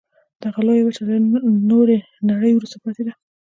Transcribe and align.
دغه 0.43 0.59
لویه 0.67 0.83
وچه 0.85 1.01
له 1.09 1.13
نورې 1.71 1.97
نړۍ 2.29 2.51
وروسته 2.53 2.77
پاتې 2.83 3.01
ده. 3.07 3.13